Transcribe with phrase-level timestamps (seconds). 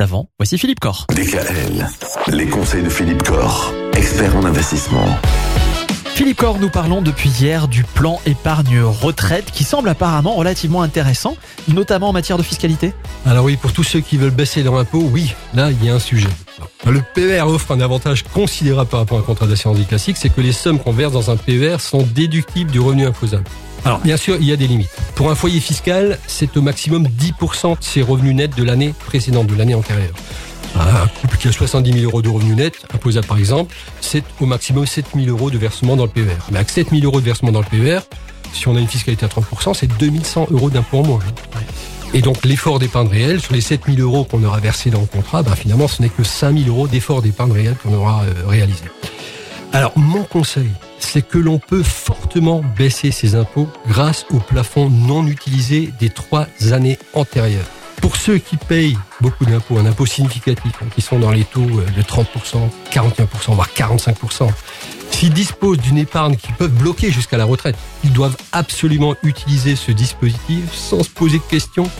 [0.00, 1.06] Avant, voici Philippe Corr.
[1.10, 1.84] DKL,
[2.28, 5.04] les conseils de Philippe Corr, expert en investissement.
[6.14, 11.36] Philippe Corr, nous parlons depuis hier du plan épargne retraite qui semble apparemment relativement intéressant,
[11.66, 12.92] notamment en matière de fiscalité.
[13.26, 15.94] Alors oui, pour tous ceux qui veulent baisser leur impôt, oui, là, il y a
[15.96, 16.28] un sujet.
[16.86, 20.28] Le PER offre un avantage considérable par rapport à un contrat d'assurance vie classique, c'est
[20.28, 23.42] que les sommes qu'on verse dans un PER sont déductibles du revenu imposable.
[23.84, 24.90] Alors, bien sûr, il y a des limites.
[25.14, 29.46] Pour un foyer fiscal, c'est au maximum 10% de ses revenus nets de l'année précédente,
[29.46, 30.14] de l'année antérieure.
[30.76, 34.46] Un couple qui a 70 000 euros de revenus nets, imposable par exemple, c'est au
[34.46, 36.36] maximum 7 000 euros de versement dans le PER.
[36.50, 38.00] Mais avec 7 000 euros de versement dans le PER,
[38.52, 41.20] si on a une fiscalité à 30%, c'est 2100 euros d'impôt en moins.
[42.14, 45.06] Et donc l'effort d'épargne réel, sur les 7 000 euros qu'on aura versé dans le
[45.06, 48.46] contrat, ben, finalement ce n'est que 5 000 euros d'effort d'épargne réel qu'on aura euh,
[48.46, 48.84] réalisé.
[49.72, 55.26] Alors mon conseil, c'est que l'on peut fortement baisser ses impôts grâce au plafond non
[55.26, 57.66] utilisé des trois années antérieures.
[58.00, 61.60] Pour ceux qui payent beaucoup d'impôts, un impôt significatif, hein, qui sont dans les taux
[61.60, 62.24] euh, de 30%,
[62.92, 64.48] 41%, voire 45%,
[65.10, 69.90] s'ils disposent d'une épargne qui peuvent bloquer jusqu'à la retraite, ils doivent absolument utiliser ce
[69.90, 71.90] dispositif sans se poser de questions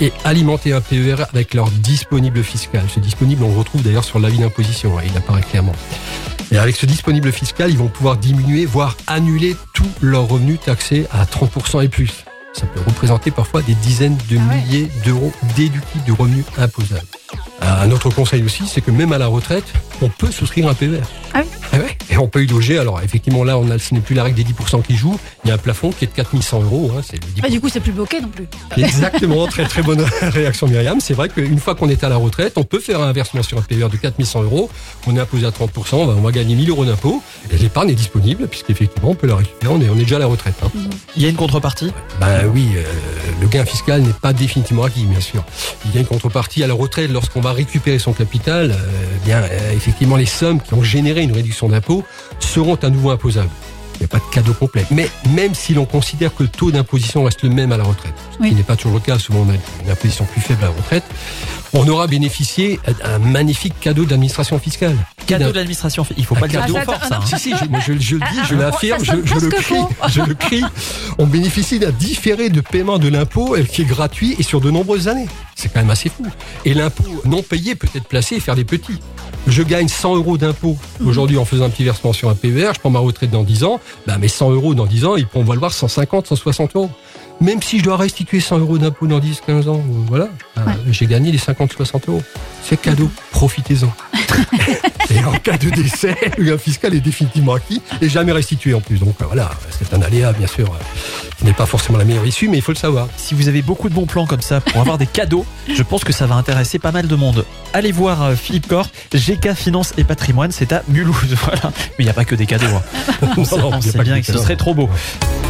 [0.00, 2.84] et alimenter un PER avec leur disponible fiscal.
[2.94, 5.74] Ce disponible, on le retrouve d'ailleurs sur l'avis d'imposition, hein, il apparaît clairement.
[6.52, 11.06] Et avec ce disponible fiscal, ils vont pouvoir diminuer, voire annuler tous leurs revenus taxés
[11.12, 12.24] à 30% et plus.
[12.52, 17.06] Ça peut représenter parfois des dizaines de milliers d'euros déductibles du revenu imposable.
[17.60, 19.64] Un autre conseil aussi, c'est que même à la retraite,
[20.00, 20.74] on peut souscrire un.
[21.34, 21.65] Ah oui Eh ouais,
[22.16, 22.78] et on peut y loger.
[22.78, 25.18] Alors effectivement, là, on a, ce n'est plus la règle des 10% qui joue.
[25.44, 26.90] Il y a un plafond qui est de 4100 euros.
[26.96, 27.40] Hein, c'est le 10%.
[27.42, 28.46] Ah, du coup, c'est plus bloqué non plus.
[28.76, 31.00] Exactement, très très bonne réaction Myriam.
[31.00, 33.58] C'est vrai qu'une fois qu'on est à la retraite, on peut faire un versement sur
[33.58, 34.70] un PER de 4100 euros.
[35.06, 37.22] On est imposé à 30%, on va, on va gagner 1000 euros d'impôt.
[37.52, 39.72] Et l'épargne est disponible puisqu'effectivement, on peut la récupérer.
[39.72, 40.56] On est, on est déjà à la retraite.
[40.64, 40.70] Hein.
[41.16, 42.82] Il y a une contrepartie Ben oui, euh,
[43.40, 45.42] le gain fiscal n'est pas définitivement acquis, bien sûr.
[45.86, 48.72] Il y a une contrepartie à la retraite lorsqu'on va récupérer son capital.
[48.72, 48.74] euh,
[49.24, 52.04] bien, euh, effectivement, les sommes qui ont généré une réduction d'impôt
[52.38, 53.48] seront à nouveau imposables.
[53.98, 54.84] Il n'y a pas de cadeau complet.
[54.90, 58.12] Mais même si l'on considère que le taux d'imposition reste le même à la retraite,
[58.32, 58.50] ce Oui.
[58.50, 60.72] qui n'est pas toujours le cas, souvent on a une imposition plus faible à la
[60.72, 61.04] retraite,
[61.72, 64.96] on aura bénéficié d'un magnifique cadeau d'administration fiscale.
[65.26, 66.74] Cadeau de l'administration, il faut pas le cadeau.
[66.74, 67.16] trop fort ça.
[67.16, 67.26] hein.
[67.26, 69.74] Si, si, je, mais je, je le dis, je Ah, l'affirme, je, le crie,
[70.08, 70.62] je le crie.
[71.18, 75.08] On bénéficie d'un différé de paiement de l'impôt qui est gratuit et sur de nombreuses
[75.08, 75.26] années.
[75.56, 76.26] C'est quand même assez fou.
[76.64, 78.98] Et l'impôt non payé peut être placé et faire des petits.
[79.46, 82.80] Je gagne 100 euros d'impôt aujourd'hui en faisant un petit versement sur un PER, je
[82.80, 85.44] prends ma retraite dans 10 ans, bah mes 100 euros dans 10 ans, ils pourront
[85.44, 86.90] valoir 150, 160 euros.
[87.40, 91.06] Même si je dois restituer 100 euros d'impôt dans 10, 15 ans, voilà, bah, j'ai
[91.06, 92.22] gagné les 50, 60 euros.
[92.68, 93.92] C'est cadeau, profitez-en.
[95.10, 98.80] Et en cas de décès, le gain fiscal est définitivement acquis et jamais restitué en
[98.80, 98.98] plus.
[98.98, 100.78] Donc euh, voilà, c'est un aléa, bien sûr, euh,
[101.38, 103.06] qui n'est pas forcément la meilleure issue, mais il faut le savoir.
[103.16, 106.02] Si vous avez beaucoup de bons plans comme ça pour avoir des cadeaux, je pense
[106.02, 107.44] que ça va intéresser pas mal de monde.
[107.72, 111.36] Allez voir euh, Philippe Corr, GK Finance et Patrimoine, c'est à Mulhouse.
[111.44, 111.62] Voilà.
[111.98, 112.66] Mais il n'y a pas que des cadeaux.
[112.66, 113.28] hein.
[113.36, 114.56] On sait, Non, on il y a sait pas que bien des que ce serait
[114.56, 114.88] trop beau.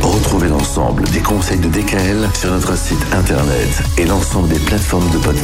[0.00, 5.18] Retrouvez l'ensemble des conseils de DKL sur notre site internet et l'ensemble des plateformes de
[5.18, 5.40] podcast.